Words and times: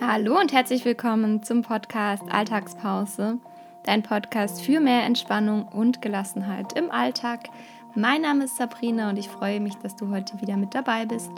Hallo 0.00 0.38
und 0.40 0.52
herzlich 0.52 0.84
willkommen 0.84 1.44
zum 1.44 1.62
Podcast 1.62 2.24
Alltagspause, 2.28 3.38
dein 3.84 4.02
Podcast 4.02 4.60
für 4.60 4.80
mehr 4.80 5.04
Entspannung 5.04 5.68
und 5.68 6.02
Gelassenheit 6.02 6.72
im 6.72 6.90
Alltag. 6.90 7.48
Mein 7.94 8.22
Name 8.22 8.44
ist 8.44 8.56
Sabrina 8.56 9.08
und 9.08 9.18
ich 9.18 9.28
freue 9.28 9.60
mich, 9.60 9.76
dass 9.76 9.94
du 9.94 10.10
heute 10.10 10.40
wieder 10.40 10.56
mit 10.56 10.74
dabei 10.74 11.06
bist. 11.06 11.30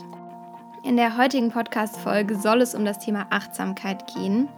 In 0.85 0.97
der 0.97 1.19
heutigen 1.19 1.51
Podcast-Folge 1.51 2.35
soll 2.37 2.63
es 2.63 2.75
um 2.75 2.87
das 2.87 2.99
Thema 2.99 3.27
Achtsamkeit 3.29 4.07
gehen. 4.15 4.49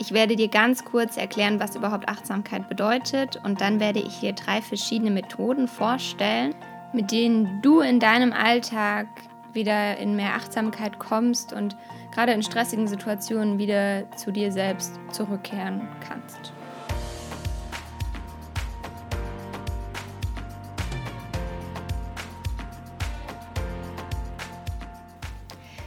Ich 0.00 0.12
werde 0.12 0.34
dir 0.34 0.48
ganz 0.48 0.84
kurz 0.86 1.18
erklären, 1.18 1.60
was 1.60 1.76
überhaupt 1.76 2.08
Achtsamkeit 2.08 2.70
bedeutet 2.70 3.38
und 3.44 3.60
dann 3.60 3.80
werde 3.80 4.00
ich 4.00 4.20
dir 4.20 4.32
drei 4.32 4.62
verschiedene 4.62 5.10
Methoden 5.10 5.68
vorstellen, 5.68 6.54
mit 6.94 7.12
denen 7.12 7.60
du 7.60 7.80
in 7.80 8.00
deinem 8.00 8.32
Alltag 8.32 9.08
wieder 9.54 9.96
in 9.98 10.16
mehr 10.16 10.34
Achtsamkeit 10.34 10.98
kommst 10.98 11.52
und 11.52 11.76
gerade 12.12 12.32
in 12.32 12.42
stressigen 12.42 12.88
Situationen 12.88 13.58
wieder 13.58 14.10
zu 14.16 14.30
dir 14.32 14.52
selbst 14.52 14.98
zurückkehren 15.10 15.88
kannst. 16.06 16.52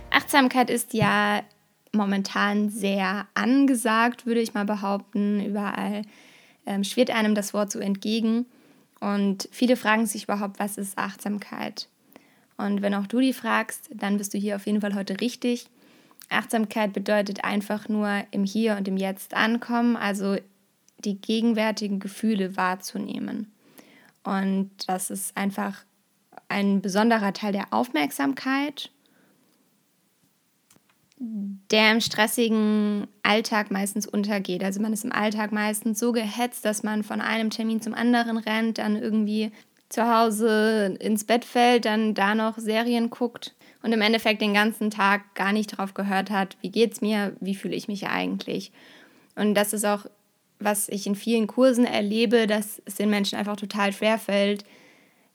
Achtsamkeit 0.09 0.69
ist 0.69 0.93
ja 0.93 1.43
momentan 1.93 2.69
sehr 2.69 3.27
angesagt, 3.35 4.25
würde 4.25 4.41
ich 4.41 4.53
mal 4.53 4.65
behaupten. 4.65 5.43
Überall 5.43 6.01
ähm, 6.65 6.83
schwirrt 6.83 7.11
einem 7.11 7.35
das 7.35 7.53
Wort 7.53 7.71
so 7.71 7.79
entgegen. 7.79 8.45
Und 8.99 9.47
viele 9.51 9.75
fragen 9.77 10.05
sich 10.05 10.23
überhaupt, 10.23 10.59
was 10.59 10.77
ist 10.77 10.97
Achtsamkeit? 10.97 11.87
Und 12.57 12.81
wenn 12.81 12.93
auch 12.93 13.07
du 13.07 13.19
die 13.19 13.33
fragst, 13.33 13.89
dann 13.93 14.17
bist 14.17 14.33
du 14.33 14.37
hier 14.37 14.55
auf 14.55 14.65
jeden 14.65 14.81
Fall 14.81 14.95
heute 14.95 15.19
richtig. 15.19 15.67
Achtsamkeit 16.29 16.93
bedeutet 16.93 17.43
einfach 17.43 17.89
nur 17.89 18.23
im 18.31 18.43
Hier 18.43 18.77
und 18.77 18.87
im 18.87 18.97
Jetzt 18.97 19.33
ankommen, 19.33 19.95
also 19.95 20.37
die 20.99 21.19
gegenwärtigen 21.19 21.99
Gefühle 21.99 22.57
wahrzunehmen. 22.57 23.51
Und 24.23 24.71
das 24.87 25.11
ist 25.11 25.37
einfach 25.37 25.83
ein 26.47 26.81
besonderer 26.81 27.33
Teil 27.33 27.51
der 27.51 27.73
Aufmerksamkeit, 27.73 28.91
der 31.17 31.91
im 31.91 32.01
stressigen 32.01 33.07
Alltag 33.23 33.71
meistens 33.71 34.07
untergeht. 34.07 34.63
Also 34.63 34.81
man 34.81 34.93
ist 34.93 35.05
im 35.05 35.11
Alltag 35.11 35.51
meistens 35.51 35.99
so 35.99 36.11
gehetzt, 36.11 36.65
dass 36.65 36.83
man 36.83 37.03
von 37.03 37.21
einem 37.21 37.49
Termin 37.49 37.81
zum 37.81 37.93
anderen 37.93 38.37
rennt, 38.37 38.79
dann 38.79 38.95
irgendwie 38.95 39.51
zu 39.95 40.13
Hause 40.13 40.97
ins 40.99 41.23
Bett 41.23 41.45
fällt, 41.45 41.85
dann 41.85 42.13
da 42.13 42.35
noch 42.35 42.57
Serien 42.57 43.09
guckt 43.09 43.55
und 43.81 43.93
im 43.93 44.01
Endeffekt 44.01 44.41
den 44.41 44.53
ganzen 44.53 44.91
Tag 44.91 45.33
gar 45.35 45.53
nicht 45.53 45.77
drauf 45.77 45.93
gehört 45.93 46.29
hat, 46.29 46.57
wie 46.61 46.69
geht's 46.69 47.01
mir, 47.01 47.35
wie 47.39 47.55
fühle 47.55 47.75
ich 47.75 47.87
mich 47.87 48.07
eigentlich. 48.07 48.71
Und 49.35 49.55
das 49.55 49.73
ist 49.73 49.85
auch, 49.85 50.05
was 50.59 50.89
ich 50.89 51.07
in 51.07 51.15
vielen 51.15 51.47
Kursen 51.47 51.85
erlebe, 51.85 52.45
dass 52.45 52.81
es 52.85 52.95
den 52.95 53.09
Menschen 53.09 53.37
einfach 53.37 53.55
total 53.55 53.93
schwer 53.93 54.17
fällt, 54.17 54.65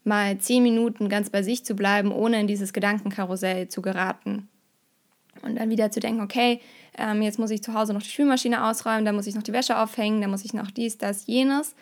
mal 0.04 0.38
zehn 0.38 0.62
Minuten 0.62 1.08
ganz 1.08 1.30
bei 1.30 1.42
sich 1.42 1.64
zu 1.64 1.74
bleiben, 1.74 2.12
ohne 2.12 2.40
in 2.40 2.46
dieses 2.46 2.72
Gedankenkarussell 2.72 3.68
zu 3.68 3.82
geraten. 3.82 4.48
Und 5.42 5.56
dann 5.56 5.70
wieder 5.70 5.90
zu 5.90 6.00
denken, 6.00 6.20
okay, 6.20 6.60
ähm, 6.98 7.22
jetzt 7.22 7.38
muss 7.38 7.50
ich 7.50 7.62
zu 7.62 7.72
Hause 7.72 7.94
noch 7.94 8.02
die 8.02 8.08
Spülmaschine 8.08 8.66
ausräumen, 8.66 9.06
dann 9.06 9.14
muss 9.14 9.26
ich 9.26 9.34
noch 9.34 9.42
die 9.42 9.52
Wäsche 9.52 9.78
aufhängen, 9.78 10.20
dann 10.20 10.30
muss 10.30 10.44
ich 10.44 10.52
noch 10.52 10.70
dies, 10.70 10.98
das, 10.98 11.26
jenes. 11.26 11.74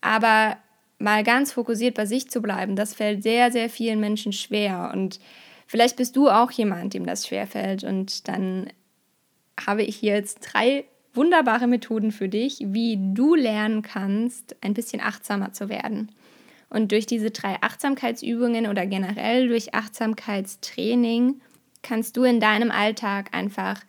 Aber 0.00 0.56
mal 0.98 1.22
ganz 1.24 1.52
fokussiert 1.52 1.94
bei 1.94 2.06
sich 2.06 2.30
zu 2.30 2.40
bleiben, 2.40 2.76
das 2.76 2.94
fällt 2.94 3.22
sehr, 3.22 3.52
sehr 3.52 3.68
vielen 3.68 4.00
Menschen 4.00 4.32
schwer. 4.32 4.90
Und 4.92 5.20
Vielleicht 5.66 5.96
bist 5.96 6.16
du 6.16 6.28
auch 6.28 6.50
jemand, 6.52 6.94
dem 6.94 7.06
das 7.06 7.26
schwerfällt. 7.26 7.84
Und 7.84 8.28
dann 8.28 8.68
habe 9.60 9.82
ich 9.82 9.96
hier 9.96 10.14
jetzt 10.14 10.38
drei 10.40 10.84
wunderbare 11.12 11.66
Methoden 11.66 12.12
für 12.12 12.28
dich, 12.28 12.58
wie 12.60 12.98
du 13.14 13.34
lernen 13.34 13.82
kannst, 13.82 14.56
ein 14.62 14.74
bisschen 14.74 15.00
achtsamer 15.00 15.52
zu 15.52 15.68
werden. 15.68 16.12
Und 16.68 16.92
durch 16.92 17.06
diese 17.06 17.30
drei 17.30 17.60
Achtsamkeitsübungen 17.60 18.66
oder 18.66 18.86
generell 18.86 19.48
durch 19.48 19.74
Achtsamkeitstraining 19.74 21.40
kannst 21.82 22.16
du 22.16 22.24
in 22.24 22.40
deinem 22.40 22.70
Alltag 22.70 23.30
einfach 23.32 23.82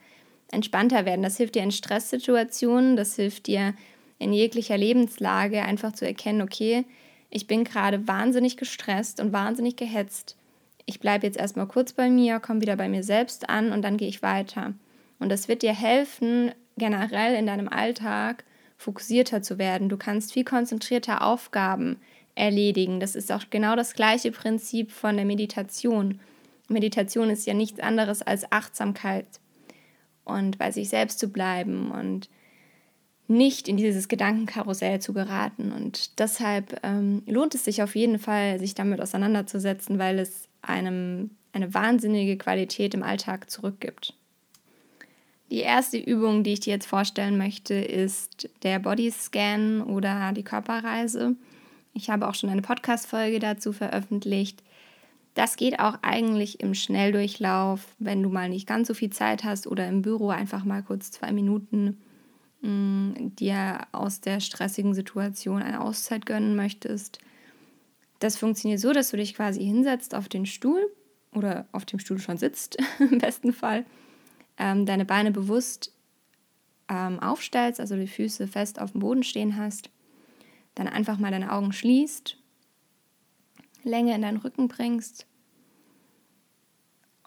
entspannter 0.51 1.05
werden. 1.05 1.23
Das 1.23 1.37
hilft 1.37 1.55
dir 1.55 1.63
in 1.63 1.71
Stresssituationen, 1.71 2.95
das 2.95 3.15
hilft 3.15 3.47
dir 3.47 3.73
in 4.19 4.33
jeglicher 4.33 4.77
Lebenslage 4.77 5.63
einfach 5.63 5.93
zu 5.93 6.05
erkennen, 6.05 6.41
okay, 6.41 6.85
ich 7.29 7.47
bin 7.47 7.63
gerade 7.63 8.07
wahnsinnig 8.07 8.57
gestresst 8.57 9.19
und 9.19 9.33
wahnsinnig 9.33 9.75
gehetzt 9.75 10.37
ich 10.87 11.01
bleibe 11.01 11.27
jetzt 11.27 11.37
erstmal 11.37 11.67
kurz 11.67 11.93
bei 11.93 12.09
mir, 12.09 12.39
komme 12.39 12.61
wieder 12.61 12.77
bei 12.77 12.87
mir 12.87 13.03
selbst 13.03 13.49
an 13.49 13.71
und 13.73 13.81
dann 13.83 13.97
gehe 13.97 14.07
ich 14.07 14.23
weiter. 14.23 14.73
Und 15.19 15.29
das 15.29 15.49
wird 15.49 15.61
dir 15.61 15.73
helfen, 15.73 16.51
generell 16.77 17.35
in 17.35 17.45
deinem 17.45 17.67
Alltag 17.67 18.45
fokussierter 18.77 19.41
zu 19.41 19.57
werden. 19.57 19.89
Du 19.89 19.97
kannst 19.97 20.31
viel 20.31 20.45
konzentrierter 20.45 21.23
Aufgaben 21.23 21.99
erledigen. 22.35 23.01
Das 23.01 23.15
ist 23.15 23.31
auch 23.33 23.43
genau 23.49 23.75
das 23.75 23.95
gleiche 23.95 24.31
Prinzip 24.31 24.91
von 24.91 25.17
der 25.17 25.25
Meditation. 25.25 26.21
Meditation 26.69 27.29
ist 27.29 27.45
ja 27.45 27.53
nichts 27.53 27.81
anderes 27.81 28.21
als 28.21 28.49
Achtsamkeit 28.51 29.27
und 30.23 30.57
bei 30.57 30.71
sich 30.71 30.87
selbst 30.87 31.19
zu 31.19 31.27
bleiben 31.27 31.91
und 31.91 32.29
nicht 33.27 33.67
in 33.67 33.77
dieses 33.77 34.07
Gedankenkarussell 34.07 34.99
zu 34.99 35.13
geraten. 35.13 35.71
Und 35.71 36.19
deshalb 36.19 36.79
ähm, 36.83 37.23
lohnt 37.25 37.55
es 37.55 37.65
sich 37.65 37.83
auf 37.83 37.95
jeden 37.95 38.19
Fall, 38.19 38.59
sich 38.59 38.73
damit 38.73 39.01
auseinanderzusetzen, 39.01 39.99
weil 39.99 40.19
es 40.19 40.47
einem 40.61 41.31
eine 41.53 41.73
wahnsinnige 41.73 42.37
Qualität 42.37 42.93
im 42.93 43.03
Alltag 43.03 43.49
zurückgibt. 43.49 44.13
Die 45.49 45.59
erste 45.59 45.97
Übung, 45.97 46.43
die 46.43 46.53
ich 46.53 46.59
dir 46.59 46.73
jetzt 46.73 46.87
vorstellen 46.87 47.37
möchte, 47.37 47.73
ist 47.73 48.49
der 48.63 48.79
Bodyscan 48.79 49.81
oder 49.81 50.33
die 50.33 50.43
Körperreise. 50.43 51.35
Ich 51.93 52.09
habe 52.09 52.27
auch 52.27 52.35
schon 52.35 52.49
eine 52.49 52.61
Podcast-Folge 52.61 53.39
dazu 53.39 53.71
veröffentlicht. 53.71 54.61
Das 55.33 55.55
geht 55.55 55.79
auch 55.79 55.99
eigentlich 56.01 56.59
im 56.59 56.73
Schnelldurchlauf, 56.73 57.95
wenn 57.97 58.23
du 58.23 58.29
mal 58.29 58.49
nicht 58.49 58.67
ganz 58.67 58.87
so 58.87 58.93
viel 58.93 59.09
Zeit 59.09 59.43
hast 59.43 59.67
oder 59.67 59.87
im 59.87 60.01
Büro 60.01 60.29
einfach 60.29 60.65
mal 60.65 60.83
kurz 60.83 61.11
zwei 61.11 61.31
Minuten 61.31 61.97
mm, 62.61 63.35
dir 63.35 63.87
aus 63.91 64.21
der 64.21 64.39
stressigen 64.39 64.93
Situation 64.93 65.61
eine 65.61 65.81
Auszeit 65.81 66.25
gönnen 66.25 66.55
möchtest. 66.55 67.19
Das 68.19 68.37
funktioniert 68.37 68.79
so, 68.79 68.93
dass 68.93 69.11
du 69.11 69.17
dich 69.17 69.35
quasi 69.35 69.63
hinsetzt 69.63 70.15
auf 70.15 70.27
den 70.29 70.45
Stuhl 70.45 70.91
oder 71.33 71.67
auf 71.71 71.85
dem 71.85 71.99
Stuhl 71.99 72.19
schon 72.19 72.37
sitzt, 72.37 72.77
im 72.99 73.19
besten 73.19 73.53
Fall, 73.53 73.85
ähm, 74.57 74.85
deine 74.85 75.05
Beine 75.05 75.31
bewusst 75.31 75.93
ähm, 76.89 77.19
aufstellst, 77.19 77.79
also 77.79 77.95
die 77.95 78.07
Füße 78.07 78.47
fest 78.47 78.79
auf 78.79 78.91
dem 78.91 79.01
Boden 79.01 79.23
stehen 79.23 79.57
hast, 79.57 79.89
dann 80.75 80.87
einfach 80.87 81.17
mal 81.17 81.31
deine 81.31 81.51
Augen 81.51 81.73
schließt, 81.73 82.37
Länge 83.83 84.15
in 84.15 84.21
deinen 84.21 84.37
Rücken 84.37 84.67
bringst 84.67 85.27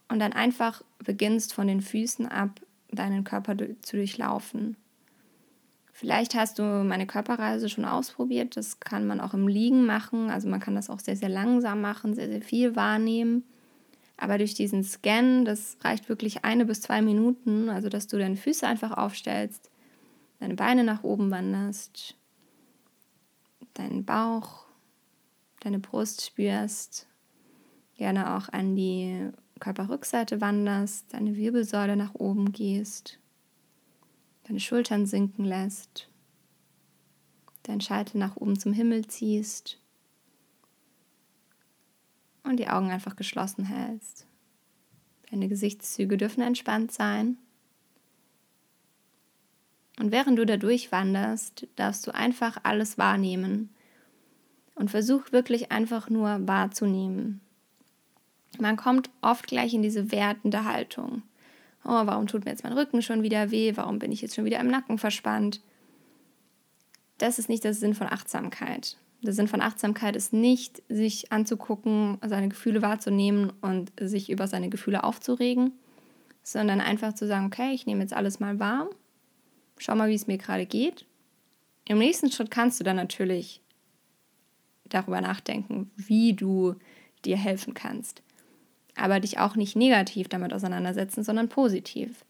und 0.08 0.18
dann 0.18 0.32
einfach 0.32 0.82
beginnst 0.98 1.54
von 1.54 1.66
den 1.66 1.80
Füßen 1.80 2.26
ab 2.26 2.60
deinen 2.90 3.24
Körper 3.24 3.56
zu 3.82 3.96
durchlaufen. 3.96 4.76
Vielleicht 6.00 6.34
hast 6.34 6.58
du 6.58 6.62
meine 6.62 7.06
Körperreise 7.06 7.68
schon 7.68 7.84
ausprobiert. 7.84 8.56
Das 8.56 8.80
kann 8.80 9.06
man 9.06 9.20
auch 9.20 9.34
im 9.34 9.46
Liegen 9.46 9.84
machen. 9.84 10.30
Also 10.30 10.48
man 10.48 10.58
kann 10.58 10.74
das 10.74 10.88
auch 10.88 10.98
sehr, 10.98 11.14
sehr 11.14 11.28
langsam 11.28 11.82
machen, 11.82 12.14
sehr, 12.14 12.28
sehr 12.28 12.40
viel 12.40 12.74
wahrnehmen. 12.74 13.44
Aber 14.16 14.38
durch 14.38 14.54
diesen 14.54 14.82
Scan, 14.82 15.44
das 15.44 15.76
reicht 15.82 16.08
wirklich 16.08 16.42
eine 16.42 16.64
bis 16.64 16.80
zwei 16.80 17.02
Minuten, 17.02 17.68
also 17.68 17.90
dass 17.90 18.06
du 18.06 18.16
deine 18.16 18.36
Füße 18.36 18.66
einfach 18.66 18.92
aufstellst, 18.92 19.70
deine 20.38 20.54
Beine 20.54 20.84
nach 20.84 21.04
oben 21.04 21.30
wanderst, 21.30 22.16
deinen 23.74 24.06
Bauch, 24.06 24.64
deine 25.60 25.80
Brust 25.80 26.24
spürst, 26.24 27.08
gerne 27.98 28.38
auch 28.38 28.48
an 28.48 28.74
die 28.74 29.28
Körperrückseite 29.58 30.40
wanderst, 30.40 31.12
deine 31.12 31.36
Wirbelsäule 31.36 31.94
nach 31.94 32.14
oben 32.14 32.52
gehst 32.52 33.19
deine 34.50 34.58
Schultern 34.58 35.06
sinken 35.06 35.44
lässt, 35.44 36.08
dein 37.62 37.80
Scheitel 37.80 38.18
nach 38.18 38.34
oben 38.34 38.58
zum 38.58 38.72
Himmel 38.72 39.06
ziehst 39.06 39.78
und 42.42 42.56
die 42.56 42.66
Augen 42.66 42.90
einfach 42.90 43.14
geschlossen 43.14 43.64
hältst. 43.64 44.26
Deine 45.30 45.46
Gesichtszüge 45.46 46.16
dürfen 46.16 46.42
entspannt 46.42 46.90
sein. 46.90 47.38
Und 50.00 50.10
während 50.10 50.36
du 50.36 50.44
da 50.44 50.56
durchwanderst, 50.56 51.68
darfst 51.76 52.04
du 52.08 52.12
einfach 52.12 52.58
alles 52.64 52.98
wahrnehmen 52.98 53.70
und 54.74 54.90
versuch 54.90 55.30
wirklich 55.30 55.70
einfach 55.70 56.10
nur 56.10 56.48
wahrzunehmen. 56.48 57.40
Man 58.58 58.76
kommt 58.76 59.10
oft 59.20 59.46
gleich 59.46 59.74
in 59.74 59.82
diese 59.82 60.10
wertende 60.10 60.64
Haltung 60.64 61.22
oh, 61.84 62.06
warum 62.06 62.26
tut 62.26 62.44
mir 62.44 62.50
jetzt 62.50 62.64
mein 62.64 62.72
Rücken 62.72 63.02
schon 63.02 63.22
wieder 63.22 63.50
weh, 63.50 63.72
warum 63.76 63.98
bin 63.98 64.12
ich 64.12 64.20
jetzt 64.20 64.34
schon 64.34 64.44
wieder 64.44 64.60
im 64.60 64.68
Nacken 64.68 64.98
verspannt. 64.98 65.60
Das 67.18 67.38
ist 67.38 67.48
nicht 67.48 67.64
der 67.64 67.74
Sinn 67.74 67.94
von 67.94 68.06
Achtsamkeit. 68.06 68.96
Der 69.22 69.34
Sinn 69.34 69.48
von 69.48 69.60
Achtsamkeit 69.60 70.16
ist 70.16 70.32
nicht, 70.32 70.82
sich 70.88 71.30
anzugucken, 71.30 72.18
seine 72.26 72.48
Gefühle 72.48 72.80
wahrzunehmen 72.80 73.52
und 73.60 73.92
sich 74.00 74.30
über 74.30 74.46
seine 74.46 74.70
Gefühle 74.70 75.04
aufzuregen, 75.04 75.72
sondern 76.42 76.80
einfach 76.80 77.12
zu 77.12 77.26
sagen, 77.26 77.46
okay, 77.46 77.72
ich 77.72 77.84
nehme 77.84 78.00
jetzt 78.00 78.14
alles 78.14 78.40
mal 78.40 78.58
wahr, 78.58 78.88
schau 79.76 79.94
mal, 79.94 80.08
wie 80.08 80.14
es 80.14 80.26
mir 80.26 80.38
gerade 80.38 80.64
geht. 80.64 81.04
Im 81.84 81.98
nächsten 81.98 82.30
Schritt 82.30 82.50
kannst 82.50 82.80
du 82.80 82.84
dann 82.84 82.96
natürlich 82.96 83.60
darüber 84.88 85.20
nachdenken, 85.20 85.90
wie 85.96 86.32
du 86.32 86.76
dir 87.24 87.36
helfen 87.36 87.74
kannst. 87.74 88.22
Aber 88.96 89.20
dich 89.20 89.38
auch 89.38 89.56
nicht 89.56 89.76
negativ 89.76 90.28
damit 90.28 90.52
auseinandersetzen, 90.52 91.24
sondern 91.24 91.48
positiv. 91.48 92.24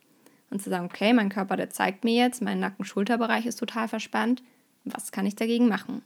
Und 0.50 0.60
zu 0.62 0.70
sagen, 0.70 0.86
okay, 0.86 1.12
mein 1.12 1.28
Körper, 1.28 1.56
der 1.56 1.70
zeigt 1.70 2.04
mir 2.04 2.14
jetzt, 2.14 2.42
mein 2.42 2.60
Nacken-Schulterbereich 2.60 3.46
ist 3.46 3.58
total 3.58 3.88
verspannt. 3.88 4.42
Was 4.84 5.12
kann 5.12 5.26
ich 5.26 5.36
dagegen 5.36 5.68
machen? 5.68 6.02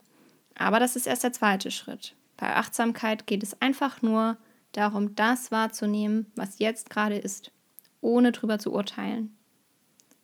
Aber 0.54 0.78
das 0.78 0.96
ist 0.96 1.06
erst 1.06 1.24
der 1.24 1.32
zweite 1.32 1.70
Schritt. 1.70 2.14
Bei 2.36 2.54
Achtsamkeit 2.54 3.26
geht 3.26 3.42
es 3.42 3.60
einfach 3.60 4.02
nur 4.02 4.36
darum, 4.72 5.14
das 5.14 5.50
wahrzunehmen, 5.50 6.26
was 6.36 6.58
jetzt 6.58 6.90
gerade 6.90 7.16
ist, 7.16 7.52
ohne 8.00 8.32
drüber 8.32 8.58
zu 8.58 8.72
urteilen. 8.72 9.36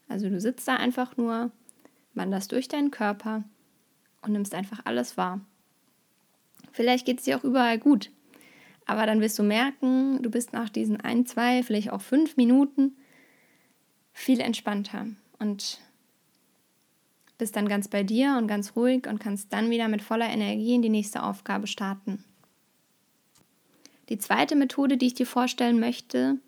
Also 0.09 0.29
du 0.29 0.41
sitzt 0.41 0.67
da 0.69 0.77
einfach 0.77 1.17
nur, 1.17 1.51
wanderst 2.15 2.53
durch 2.53 2.69
deinen 2.69 2.91
Körper 2.91 3.45
und 4.23 4.33
nimmst 4.33 4.55
einfach 4.55 4.81
alles 4.85 5.17
wahr. 5.17 5.41
Vielleicht 6.73 7.07
geht 7.07 7.19
es 7.19 7.25
dir 7.25 7.39
auch 7.39 7.45
überall 7.45 7.79
gut, 7.79 8.11
aber 8.91 9.07
dann 9.07 9.21
wirst 9.21 9.39
du 9.39 9.45
merken, 9.45 10.21
du 10.21 10.31
bist 10.31 10.53
nach 10.53 10.69
diesen 10.69 11.01
ein, 11.01 11.25
zwei, 11.25 11.63
vielleicht 11.63 11.93
auch 11.93 12.01
fünf 12.01 12.37
Minuten 12.37 12.97
viel 14.13 14.41
entspannter 14.41 15.07
und 15.39 15.81
bist 17.39 17.55
dann 17.55 17.69
ganz 17.69 17.87
bei 17.87 18.03
dir 18.03 18.35
und 18.37 18.49
ganz 18.49 18.75
ruhig 18.75 19.07
und 19.07 19.21
kannst 19.21 19.53
dann 19.53 19.71
wieder 19.71 19.87
mit 19.87 20.03
voller 20.03 20.29
Energie 20.29 20.75
in 20.75 20.83
die 20.83 20.89
nächste 20.89 21.23
Aufgabe 21.23 21.69
starten. 21.69 22.25
Die 24.09 24.19
zweite 24.19 24.57
Methode, 24.57 24.97
die 24.97 25.07
ich 25.07 25.15
dir 25.15 25.27
vorstellen 25.27 25.79
möchte, 25.79 26.39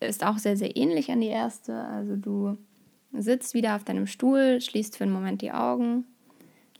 ist 0.00 0.22
auch 0.22 0.36
sehr, 0.36 0.58
sehr 0.58 0.76
ähnlich 0.76 1.10
an 1.10 1.22
die 1.22 1.28
erste. 1.28 1.84
Also 1.84 2.16
du 2.16 2.58
sitzt 3.14 3.54
wieder 3.54 3.76
auf 3.76 3.84
deinem 3.84 4.06
Stuhl, 4.06 4.60
schließt 4.60 4.98
für 4.98 5.04
einen 5.04 5.14
Moment 5.14 5.40
die 5.40 5.52
Augen, 5.52 6.04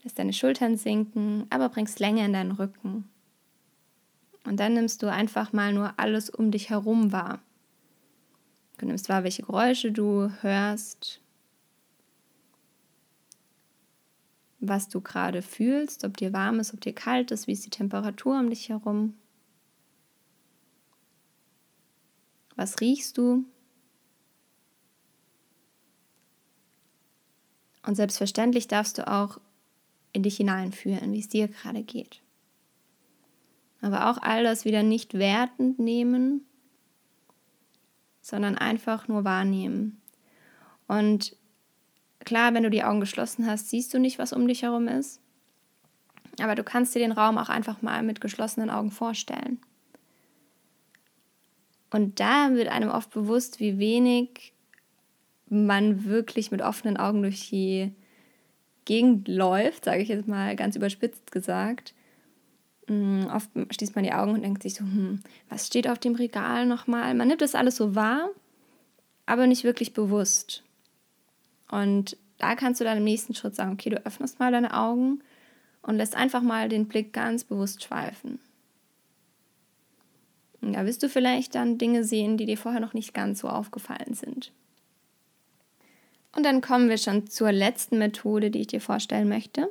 lässt 0.02 0.18
deine 0.18 0.34
Schultern 0.34 0.76
sinken, 0.76 1.46
aber 1.48 1.70
bringst 1.70 1.98
Länge 1.98 2.26
in 2.26 2.34
deinen 2.34 2.52
Rücken. 2.52 3.08
Und 4.48 4.56
dann 4.60 4.72
nimmst 4.72 5.02
du 5.02 5.12
einfach 5.12 5.52
mal 5.52 5.74
nur 5.74 5.92
alles 5.98 6.30
um 6.30 6.50
dich 6.50 6.70
herum 6.70 7.12
wahr. 7.12 7.42
Du 8.78 8.86
nimmst 8.86 9.10
wahr, 9.10 9.22
welche 9.22 9.42
Geräusche 9.42 9.92
du 9.92 10.30
hörst, 10.40 11.20
was 14.58 14.88
du 14.88 15.02
gerade 15.02 15.42
fühlst, 15.42 16.02
ob 16.04 16.16
dir 16.16 16.32
warm 16.32 16.60
ist, 16.60 16.72
ob 16.72 16.80
dir 16.80 16.94
kalt 16.94 17.30
ist, 17.30 17.46
wie 17.46 17.52
ist 17.52 17.66
die 17.66 17.70
Temperatur 17.70 18.40
um 18.40 18.48
dich 18.48 18.70
herum. 18.70 19.18
Was 22.56 22.80
riechst 22.80 23.18
du? 23.18 23.44
Und 27.82 27.96
selbstverständlich 27.96 28.66
darfst 28.66 28.96
du 28.96 29.06
auch 29.06 29.38
in 30.14 30.22
dich 30.22 30.38
hineinfühlen, 30.38 31.12
wie 31.12 31.20
es 31.20 31.28
dir 31.28 31.48
gerade 31.48 31.82
geht. 31.82 32.22
Aber 33.80 34.10
auch 34.10 34.18
all 34.20 34.42
das 34.42 34.64
wieder 34.64 34.82
nicht 34.82 35.14
wertend 35.14 35.78
nehmen, 35.78 36.44
sondern 38.20 38.58
einfach 38.58 39.08
nur 39.08 39.24
wahrnehmen. 39.24 40.00
Und 40.86 41.36
klar, 42.24 42.54
wenn 42.54 42.64
du 42.64 42.70
die 42.70 42.84
Augen 42.84 43.00
geschlossen 43.00 43.46
hast, 43.46 43.70
siehst 43.70 43.94
du 43.94 43.98
nicht, 43.98 44.18
was 44.18 44.32
um 44.32 44.48
dich 44.48 44.62
herum 44.62 44.88
ist. 44.88 45.20
Aber 46.40 46.54
du 46.54 46.64
kannst 46.64 46.94
dir 46.94 47.00
den 47.00 47.12
Raum 47.12 47.38
auch 47.38 47.48
einfach 47.48 47.82
mal 47.82 48.02
mit 48.02 48.20
geschlossenen 48.20 48.70
Augen 48.70 48.90
vorstellen. 48.90 49.58
Und 51.90 52.20
da 52.20 52.52
wird 52.52 52.68
einem 52.68 52.90
oft 52.90 53.10
bewusst, 53.10 53.60
wie 53.60 53.78
wenig 53.78 54.52
man 55.48 56.04
wirklich 56.04 56.50
mit 56.50 56.60
offenen 56.60 56.96
Augen 56.96 57.22
durch 57.22 57.48
die 57.48 57.92
Gegend 58.84 59.28
läuft, 59.28 59.84
sage 59.84 60.02
ich 60.02 60.08
jetzt 60.08 60.28
mal 60.28 60.54
ganz 60.56 60.76
überspitzt 60.76 61.32
gesagt. 61.32 61.94
Mm, 62.88 63.26
oft 63.26 63.50
schließt 63.70 63.94
man 63.94 64.04
die 64.04 64.12
Augen 64.12 64.32
und 64.32 64.42
denkt 64.42 64.62
sich 64.62 64.74
so, 64.74 64.80
hm, 64.80 65.20
was 65.48 65.66
steht 65.66 65.88
auf 65.88 65.98
dem 65.98 66.14
Regal 66.14 66.66
nochmal? 66.66 67.14
Man 67.14 67.28
nimmt 67.28 67.42
das 67.42 67.54
alles 67.54 67.76
so 67.76 67.94
wahr, 67.94 68.30
aber 69.26 69.46
nicht 69.46 69.64
wirklich 69.64 69.92
bewusst. 69.92 70.62
Und 71.70 72.16
da 72.38 72.54
kannst 72.54 72.80
du 72.80 72.84
dann 72.84 72.98
im 72.98 73.04
nächsten 73.04 73.34
Schritt 73.34 73.54
sagen, 73.54 73.72
okay, 73.72 73.90
du 73.90 74.04
öffnest 74.06 74.38
mal 74.38 74.52
deine 74.52 74.74
Augen 74.74 75.20
und 75.82 75.96
lässt 75.96 76.16
einfach 76.16 76.42
mal 76.42 76.68
den 76.68 76.88
Blick 76.88 77.12
ganz 77.12 77.44
bewusst 77.44 77.82
schweifen. 77.82 78.40
Und 80.60 80.72
da 80.72 80.86
wirst 80.86 81.02
du 81.02 81.08
vielleicht 81.08 81.54
dann 81.54 81.78
Dinge 81.78 82.04
sehen, 82.04 82.36
die 82.36 82.46
dir 82.46 82.58
vorher 82.58 82.80
noch 82.80 82.94
nicht 82.94 83.14
ganz 83.14 83.40
so 83.40 83.48
aufgefallen 83.48 84.14
sind. 84.14 84.52
Und 86.34 86.44
dann 86.44 86.60
kommen 86.60 86.88
wir 86.88 86.98
schon 86.98 87.26
zur 87.26 87.52
letzten 87.52 87.98
Methode, 87.98 88.50
die 88.50 88.60
ich 88.60 88.66
dir 88.66 88.80
vorstellen 88.80 89.28
möchte. 89.28 89.70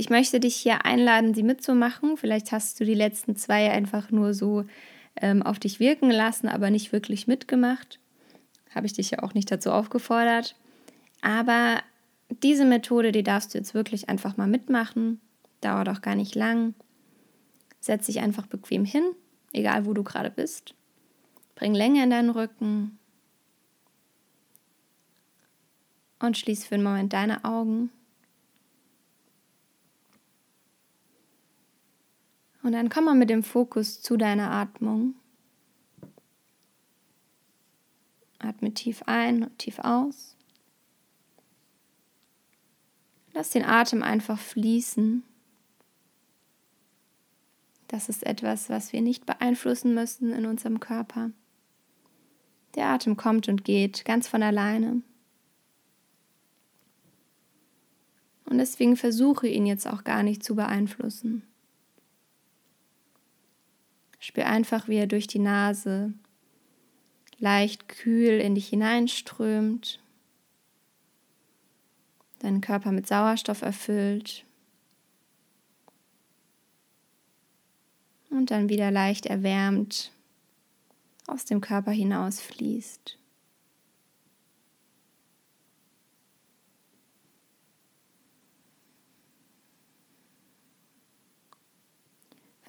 Ich 0.00 0.08
möchte 0.08 0.40
dich 0.40 0.56
hier 0.56 0.86
einladen, 0.86 1.34
sie 1.34 1.42
mitzumachen. 1.42 2.16
Vielleicht 2.16 2.52
hast 2.52 2.80
du 2.80 2.86
die 2.86 2.94
letzten 2.94 3.36
zwei 3.36 3.70
einfach 3.70 4.10
nur 4.10 4.32
so 4.32 4.64
ähm, 5.16 5.42
auf 5.42 5.58
dich 5.58 5.78
wirken 5.78 6.10
lassen, 6.10 6.48
aber 6.48 6.70
nicht 6.70 6.90
wirklich 6.90 7.26
mitgemacht. 7.26 8.00
Habe 8.74 8.86
ich 8.86 8.94
dich 8.94 9.10
ja 9.10 9.22
auch 9.22 9.34
nicht 9.34 9.50
dazu 9.50 9.70
aufgefordert. 9.70 10.56
Aber 11.20 11.82
diese 12.30 12.64
Methode, 12.64 13.12
die 13.12 13.22
darfst 13.22 13.52
du 13.52 13.58
jetzt 13.58 13.74
wirklich 13.74 14.08
einfach 14.08 14.38
mal 14.38 14.46
mitmachen. 14.46 15.20
Dauert 15.60 15.90
auch 15.90 16.00
gar 16.00 16.14
nicht 16.14 16.34
lang. 16.34 16.72
Setz 17.78 18.06
dich 18.06 18.20
einfach 18.20 18.46
bequem 18.46 18.86
hin, 18.86 19.04
egal 19.52 19.84
wo 19.84 19.92
du 19.92 20.02
gerade 20.02 20.30
bist. 20.30 20.72
Bring 21.56 21.74
Länge 21.74 22.02
in 22.02 22.08
deinen 22.08 22.30
Rücken. 22.30 22.98
Und 26.20 26.38
schließ 26.38 26.66
für 26.66 26.76
einen 26.76 26.84
Moment 26.84 27.12
deine 27.12 27.44
Augen. 27.44 27.90
Und 32.62 32.72
dann 32.72 32.88
komm 32.88 33.04
mal 33.04 33.14
mit 33.14 33.30
dem 33.30 33.42
Fokus 33.42 34.02
zu 34.02 34.16
deiner 34.16 34.50
Atmung. 34.50 35.14
Atme 38.38 38.72
tief 38.72 39.02
ein 39.06 39.44
und 39.44 39.58
tief 39.58 39.78
aus. 39.78 40.36
Lass 43.32 43.50
den 43.50 43.64
Atem 43.64 44.02
einfach 44.02 44.38
fließen. 44.38 45.22
Das 47.88 48.08
ist 48.08 48.24
etwas, 48.24 48.70
was 48.70 48.92
wir 48.92 49.02
nicht 49.02 49.26
beeinflussen 49.26 49.94
müssen 49.94 50.32
in 50.32 50.46
unserem 50.46 50.80
Körper. 50.80 51.30
Der 52.74 52.86
Atem 52.86 53.16
kommt 53.16 53.48
und 53.48 53.64
geht 53.64 54.04
ganz 54.04 54.28
von 54.28 54.42
alleine. 54.42 55.02
Und 58.44 58.58
deswegen 58.58 58.96
versuche 58.96 59.48
ihn 59.48 59.66
jetzt 59.66 59.86
auch 59.86 60.04
gar 60.04 60.22
nicht 60.22 60.42
zu 60.42 60.54
beeinflussen. 60.54 61.49
Spür 64.30 64.46
einfach, 64.46 64.86
wie 64.86 64.94
er 64.94 65.08
durch 65.08 65.26
die 65.26 65.40
Nase 65.40 66.12
leicht 67.40 67.88
kühl 67.88 68.38
in 68.38 68.54
dich 68.54 68.68
hineinströmt, 68.68 70.00
deinen 72.38 72.60
Körper 72.60 72.92
mit 72.92 73.08
Sauerstoff 73.08 73.62
erfüllt 73.62 74.44
und 78.30 78.52
dann 78.52 78.68
wieder 78.68 78.92
leicht 78.92 79.26
erwärmt 79.26 80.12
aus 81.26 81.44
dem 81.44 81.60
Körper 81.60 81.90
hinaus 81.90 82.40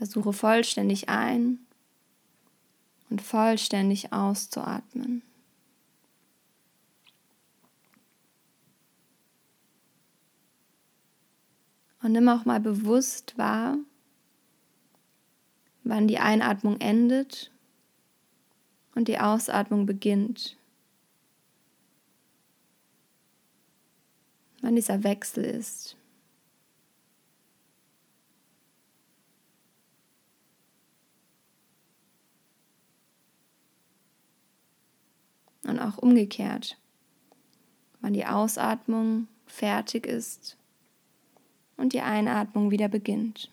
Versuche 0.02 0.34
vollständig 0.34 1.10
ein 1.10 1.60
und 3.12 3.22
vollständig 3.22 4.12
auszuatmen. 4.12 5.22
Und 12.02 12.14
nimm 12.14 12.28
auch 12.30 12.46
mal 12.46 12.60
bewusst 12.60 13.38
wahr, 13.38 13.78
wann 15.84 16.08
die 16.08 16.18
Einatmung 16.18 16.82
endet 16.82 17.52
und 18.96 19.08
die 19.08 19.20
Ausatmung 19.20 19.86
beginnt. 19.86 20.58
Wann 24.62 24.76
dieser 24.76 25.04
Wechsel 25.04 25.44
ist. 25.44 25.96
und 35.72 35.80
auch 35.80 35.98
umgekehrt. 35.98 36.78
Wann 38.02 38.14
die 38.14 38.26
Ausatmung 38.26 39.28
fertig 39.48 40.06
ist 40.06 40.58
und 41.78 41.94
die 41.94 42.02
Einatmung 42.02 42.70
wieder 42.70 42.88
beginnt. 42.88 43.50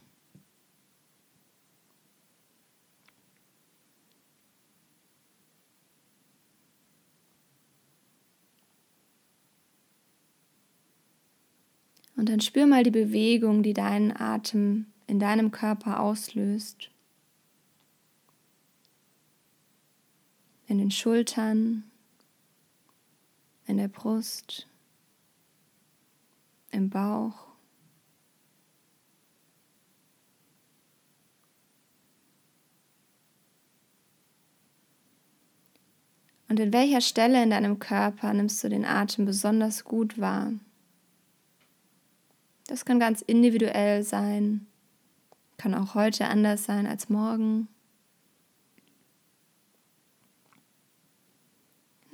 Und 12.16 12.28
dann 12.28 12.40
spür 12.40 12.66
mal 12.66 12.82
die 12.82 12.90
Bewegung, 12.90 13.62
die 13.62 13.74
deinen 13.74 14.14
Atem 14.14 14.86
in 15.06 15.20
deinem 15.20 15.52
Körper 15.52 16.00
auslöst. 16.00 16.90
In 20.66 20.78
den 20.78 20.90
Schultern, 20.90 21.84
in 23.68 23.76
der 23.76 23.88
Brust, 23.88 24.66
im 26.70 26.90
Bauch. 26.90 27.46
Und 36.48 36.58
in 36.58 36.72
welcher 36.72 37.02
Stelle 37.02 37.42
in 37.42 37.50
deinem 37.50 37.78
Körper 37.78 38.32
nimmst 38.32 38.64
du 38.64 38.70
den 38.70 38.86
Atem 38.86 39.26
besonders 39.26 39.84
gut 39.84 40.18
wahr? 40.18 40.52
Das 42.66 42.86
kann 42.86 42.98
ganz 42.98 43.20
individuell 43.20 44.02
sein, 44.02 44.66
kann 45.58 45.74
auch 45.74 45.94
heute 45.94 46.26
anders 46.26 46.64
sein 46.64 46.86
als 46.86 47.10
morgen. 47.10 47.68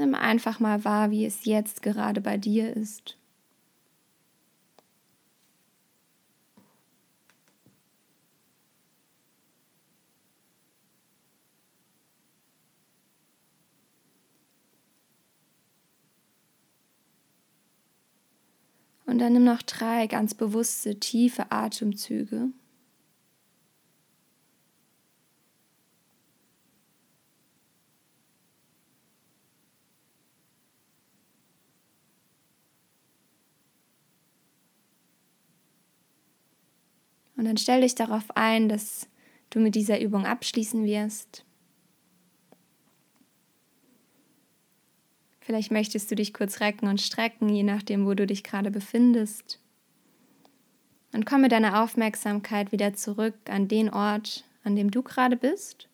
Nimm 0.04 0.14
einfach 0.14 0.60
mal 0.60 0.84
wahr, 0.84 1.10
wie 1.10 1.24
es 1.24 1.46
jetzt 1.46 1.80
gerade 1.80 2.20
bei 2.20 2.36
dir 2.36 2.76
ist. 2.76 3.16
Und 19.06 19.20
dann 19.20 19.32
nimm 19.32 19.44
noch 19.44 19.62
drei 19.62 20.06
ganz 20.06 20.34
bewusste, 20.34 21.00
tiefe 21.00 21.50
Atemzüge. 21.50 22.50
Und 37.44 37.48
dann 37.48 37.56
stell 37.58 37.82
dich 37.82 37.94
darauf 37.94 38.24
ein, 38.36 38.70
dass 38.70 39.06
du 39.50 39.60
mit 39.60 39.74
dieser 39.74 40.00
Übung 40.00 40.24
abschließen 40.24 40.86
wirst. 40.86 41.44
Vielleicht 45.40 45.70
möchtest 45.70 46.10
du 46.10 46.14
dich 46.14 46.32
kurz 46.32 46.60
recken 46.60 46.88
und 46.88 47.02
strecken, 47.02 47.50
je 47.50 47.62
nachdem, 47.62 48.06
wo 48.06 48.14
du 48.14 48.26
dich 48.26 48.44
gerade 48.44 48.70
befindest. 48.70 49.60
Und 51.12 51.26
komm 51.26 51.42
mit 51.42 51.52
deiner 51.52 51.82
Aufmerksamkeit 51.82 52.72
wieder 52.72 52.94
zurück 52.94 53.34
an 53.50 53.68
den 53.68 53.90
Ort, 53.90 54.44
an 54.62 54.74
dem 54.74 54.90
du 54.90 55.02
gerade 55.02 55.36
bist. 55.36 55.90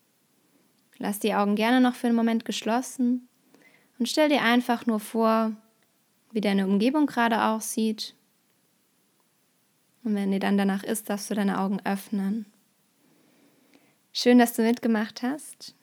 Lass 0.98 1.18
die 1.18 1.34
Augen 1.34 1.56
gerne 1.56 1.80
noch 1.80 1.96
für 1.96 2.06
einen 2.06 2.14
Moment 2.14 2.44
geschlossen 2.44 3.26
und 3.98 4.08
stell 4.08 4.28
dir 4.28 4.42
einfach 4.42 4.86
nur 4.86 5.00
vor, 5.00 5.50
wie 6.30 6.40
deine 6.40 6.68
Umgebung 6.68 7.06
gerade 7.06 7.42
aussieht. 7.42 8.14
Und 10.02 10.14
wenn 10.14 10.30
dir 10.30 10.40
dann 10.40 10.56
danach 10.56 10.82
ist, 10.82 11.10
darfst 11.10 11.30
du 11.30 11.34
deine 11.34 11.60
Augen 11.60 11.80
öffnen. 11.84 12.46
Schön, 14.12 14.38
dass 14.38 14.54
du 14.54 14.62
mitgemacht 14.62 15.22
hast. 15.22 15.74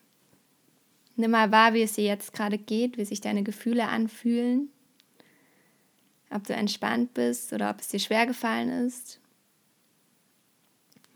Nimm 1.16 1.32
mal 1.32 1.52
wahr, 1.52 1.74
wie 1.74 1.82
es 1.82 1.94
dir 1.94 2.04
jetzt 2.04 2.34
gerade 2.34 2.58
geht, 2.58 2.98
wie 2.98 3.06
sich 3.06 3.22
deine 3.22 3.44
Gefühle 3.44 3.88
anfühlen. 3.88 4.70
Ob 6.30 6.46
du 6.46 6.54
entspannt 6.54 7.14
bist 7.14 7.54
oder 7.54 7.70
ob 7.70 7.80
es 7.80 7.88
dir 7.88 8.00
schwer 8.00 8.26
gefallen 8.26 8.70
ist. 8.70 9.20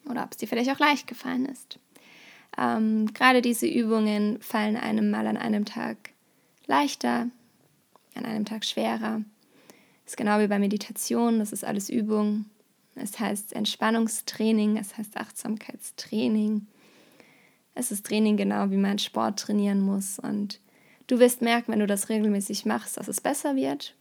Oder 0.09 0.23
ob 0.23 0.31
es 0.31 0.37
dir 0.37 0.47
vielleicht 0.47 0.71
auch 0.71 0.79
leicht 0.79 1.07
gefallen 1.07 1.45
ist. 1.45 1.79
Ähm, 2.57 3.13
gerade 3.13 3.41
diese 3.41 3.67
Übungen 3.67 4.41
fallen 4.41 4.75
einem 4.75 5.09
mal 5.09 5.27
an 5.27 5.37
einem 5.37 5.65
Tag 5.65 6.11
leichter, 6.65 7.27
an 8.15 8.25
einem 8.25 8.45
Tag 8.45 8.65
schwerer. 8.65 9.21
Das 10.03 10.13
ist 10.13 10.17
genau 10.17 10.39
wie 10.39 10.47
bei 10.47 10.59
Meditation, 10.59 11.39
das 11.39 11.51
ist 11.51 11.63
alles 11.63 11.89
Übung. 11.89 12.45
Es 12.95 13.19
heißt 13.19 13.53
Entspannungstraining, 13.53 14.77
es 14.77 14.97
heißt 14.97 15.17
Achtsamkeitstraining. 15.17 16.67
Es 17.73 17.91
ist 17.91 18.05
Training 18.05 18.37
genau, 18.37 18.69
wie 18.69 18.77
man 18.77 18.99
Sport 18.99 19.39
trainieren 19.39 19.81
muss. 19.81 20.19
Und 20.19 20.59
du 21.07 21.19
wirst 21.19 21.41
merken, 21.41 21.71
wenn 21.71 21.79
du 21.79 21.87
das 21.87 22.09
regelmäßig 22.09 22.65
machst, 22.65 22.97
dass 22.97 23.07
es 23.07 23.21
besser 23.21 23.55
wird. 23.55 23.95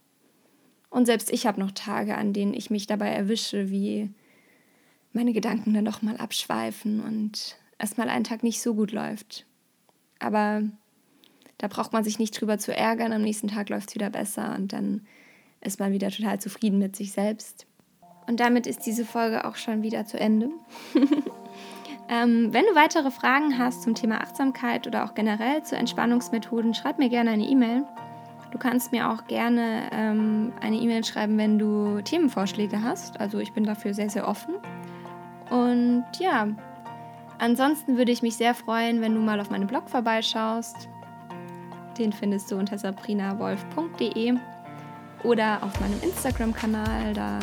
Und 0.89 1.05
selbst 1.05 1.31
ich 1.31 1.45
habe 1.45 1.59
noch 1.59 1.71
Tage, 1.71 2.17
an 2.17 2.33
denen 2.33 2.53
ich 2.53 2.69
mich 2.69 2.85
dabei 2.85 3.09
erwische, 3.09 3.69
wie 3.69 4.09
meine 5.13 5.31
Gedanken 5.31 5.73
dann 5.73 5.85
doch 5.85 6.01
mal 6.01 6.17
abschweifen 6.17 7.01
und 7.01 7.57
es 7.77 7.97
mal 7.97 8.09
einen 8.09 8.25
Tag 8.25 8.43
nicht 8.43 8.61
so 8.61 8.75
gut 8.75 8.91
läuft. 8.91 9.45
Aber 10.19 10.63
da 11.57 11.67
braucht 11.67 11.93
man 11.93 12.03
sich 12.03 12.19
nicht 12.19 12.39
drüber 12.39 12.57
zu 12.57 12.75
ärgern. 12.75 13.13
Am 13.13 13.21
nächsten 13.21 13.47
Tag 13.47 13.69
läuft 13.69 13.89
es 13.89 13.95
wieder 13.95 14.09
besser 14.09 14.53
und 14.55 14.73
dann 14.73 15.07
ist 15.61 15.79
man 15.79 15.93
wieder 15.93 16.09
total 16.09 16.39
zufrieden 16.39 16.79
mit 16.79 16.95
sich 16.95 17.11
selbst. 17.11 17.67
Und 18.31 18.39
damit 18.39 18.65
ist 18.65 18.85
diese 18.85 19.03
Folge 19.03 19.43
auch 19.43 19.57
schon 19.57 19.83
wieder 19.83 20.05
zu 20.05 20.17
Ende. 20.17 20.49
Ähm, 22.09 22.51
wenn 22.51 22.65
du 22.65 22.75
weitere 22.75 23.09
Fragen 23.09 23.57
hast 23.57 23.83
zum 23.83 23.95
Thema 23.95 24.19
Achtsamkeit 24.19 24.85
oder 24.85 25.05
auch 25.05 25.13
generell 25.13 25.63
zu 25.63 25.77
Entspannungsmethoden, 25.77 26.73
schreib 26.73 26.99
mir 26.99 27.07
gerne 27.07 27.29
eine 27.29 27.45
E-Mail. 27.45 27.85
Du 28.51 28.57
kannst 28.57 28.91
mir 28.91 29.09
auch 29.09 29.27
gerne 29.27 29.83
ähm, 29.93 30.51
eine 30.59 30.75
E-Mail 30.75 31.05
schreiben, 31.05 31.37
wenn 31.37 31.57
du 31.57 32.01
Themenvorschläge 32.01 32.83
hast. 32.83 33.17
Also 33.21 33.39
ich 33.39 33.53
bin 33.53 33.63
dafür 33.63 33.93
sehr, 33.93 34.09
sehr 34.09 34.27
offen. 34.27 34.55
Und 35.49 36.03
ja, 36.19 36.49
ansonsten 37.39 37.95
würde 37.95 38.11
ich 38.11 38.21
mich 38.21 38.35
sehr 38.35 38.55
freuen, 38.55 38.99
wenn 38.99 39.15
du 39.15 39.21
mal 39.21 39.39
auf 39.39 39.49
meinem 39.49 39.67
Blog 39.67 39.89
vorbeischaust. 39.89 40.89
Den 41.97 42.11
findest 42.11 42.51
du 42.51 42.57
unter 42.57 42.77
sabrinawolf.de 42.77 44.33
oder 45.23 45.63
auf 45.63 45.79
meinem 45.79 46.01
Instagram-Kanal. 46.01 47.13
Da 47.13 47.39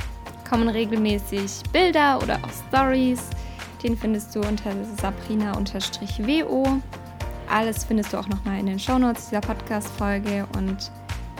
kommen 0.49 0.69
regelmäßig 0.69 1.63
Bilder 1.73 2.19
oder 2.23 2.37
auch 2.37 2.69
Stories 2.69 3.23
den 3.83 3.97
findest 3.97 4.35
du 4.35 4.41
unter 4.41 4.73
sabrina-wo. 5.01 6.81
Alles 7.51 7.85
findest 7.85 8.13
du 8.13 8.19
auch 8.19 8.29
nochmal 8.29 8.59
in 8.59 8.67
den 8.67 8.79
Shownotes 8.79 9.31
dieser 9.31 9.41
Podcast-Folge. 9.41 10.47
Und 10.57 10.91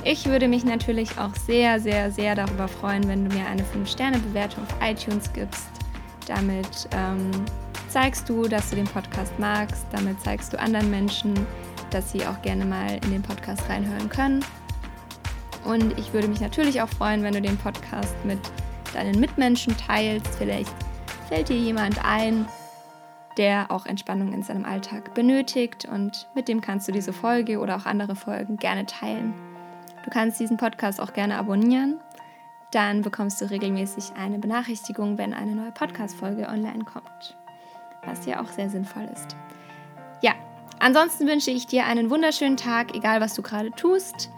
ich 0.05 0.27
würde 0.27 0.49
mich 0.49 0.65
natürlich 0.65 1.19
auch 1.19 1.35
sehr, 1.35 1.81
sehr, 1.81 2.11
sehr 2.11 2.35
darüber 2.35 2.69
freuen, 2.69 3.07
wenn 3.09 3.29
du 3.29 3.35
mir 3.35 3.47
eine 3.47 3.63
5-Sterne-Bewertung 3.63 4.65
auf 4.65 4.75
iTunes 4.83 5.31
gibst. 5.33 5.67
Damit 6.27 6.89
ähm, 6.93 7.31
zeigst 7.89 8.29
du, 8.29 8.49
dass 8.49 8.71
du 8.71 8.77
den 8.77 8.87
Podcast 8.87 9.39
magst. 9.39 9.87
Damit 9.93 10.21
zeigst 10.23 10.53
du 10.53 10.61
anderen 10.61 10.91
Menschen, 10.91 11.35
dass 11.91 12.13
sie 12.13 12.25
auch 12.27 12.41
gerne 12.43 12.65
mal 12.65 12.99
in 13.05 13.11
den 13.11 13.23
Podcast 13.23 13.69
reinhören 13.69 14.09
können. 14.09 14.45
Und 15.65 15.99
ich 15.99 16.13
würde 16.15 16.29
mich 16.29 16.41
natürlich 16.41 16.81
auch 16.81 16.89
freuen, 16.89 17.23
wenn 17.23 17.35
du 17.35 17.43
den 17.43 17.59
Podcast 17.59 18.15
mit 18.25 18.39
deinen 18.95 19.21
Mitmenschen 19.21 19.77
teilst. 19.77 20.35
Vielleicht 20.37 20.75
fällt 21.29 21.49
dir 21.49 21.57
jemand 21.57 22.05
ein, 22.05 22.47
der 23.37 23.71
auch 23.71 23.87
Entspannung 23.87 24.33
in 24.33 24.43
seinem 24.43 24.65
Alltag 24.65 25.15
benötigt 25.15 25.87
und 25.87 26.27
mit 26.35 26.49
dem 26.49 26.61
kannst 26.61 26.89
du 26.89 26.93
diese 26.93 27.13
Folge 27.13 27.61
oder 27.61 27.77
auch 27.77 27.87
andere 27.87 28.17
Folgen 28.17 28.57
gerne 28.57 28.85
teilen. 28.87 29.33
Du 30.05 30.11
kannst 30.11 30.41
diesen 30.41 30.57
Podcast 30.57 31.01
auch 31.01 31.13
gerne 31.13 31.39
abonnieren, 31.39 32.01
dann 32.73 33.03
bekommst 33.03 33.41
du 33.41 33.49
regelmäßig 33.49 34.13
eine 34.17 34.39
Benachrichtigung, 34.39 35.19
wenn 35.19 35.33
eine 35.33 35.55
neue 35.55 35.73
Podcast-Folge 35.73 36.49
online 36.49 36.85
kommt, 36.85 37.37
was 38.05 38.27
ja 38.27 38.43
auch 38.43 38.49
sehr 38.49 38.69
sinnvoll 38.69 39.09
ist. 39.13 39.37
Ja, 40.21 40.33
ansonsten 40.81 41.27
wünsche 41.27 41.51
ich 41.51 41.67
dir 41.67 41.87
einen 41.87 42.11
wunderschönen 42.11 42.57
Tag, 42.57 42.95
egal 42.95 43.21
was 43.21 43.35
du 43.35 43.43
gerade 43.43 43.71
tust. 43.71 44.31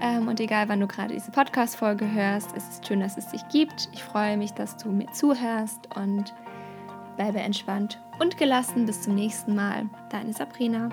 Ähm, 0.00 0.28
und 0.28 0.40
egal, 0.40 0.68
wann 0.68 0.80
du 0.80 0.86
gerade 0.86 1.14
diese 1.14 1.30
Podcast-Folge 1.30 2.10
hörst, 2.10 2.50
es 2.56 2.68
ist 2.68 2.86
schön, 2.86 3.00
dass 3.00 3.16
es 3.16 3.28
dich 3.28 3.46
gibt. 3.48 3.88
Ich 3.92 4.02
freue 4.02 4.36
mich, 4.36 4.52
dass 4.52 4.76
du 4.76 4.90
mir 4.90 5.10
zuhörst 5.12 5.88
und 5.96 6.34
bleibe 7.16 7.40
entspannt 7.40 8.00
und 8.20 8.36
gelassen. 8.36 8.86
Bis 8.86 9.02
zum 9.02 9.14
nächsten 9.14 9.54
Mal. 9.54 9.88
Deine 10.10 10.32
Sabrina. 10.32 10.90